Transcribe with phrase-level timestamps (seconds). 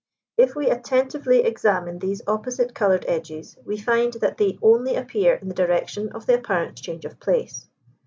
[0.35, 5.47] If we attentively examine these opposite coloured edges, we find that they only appear in
[5.47, 7.67] the direction of the apparent change of place.